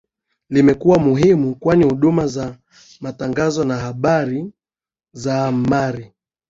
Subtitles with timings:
[0.49, 2.57] Limekuwa muhimu kwani huduma za
[3.01, 4.53] matangazo na habari
[5.13, 6.11] za amari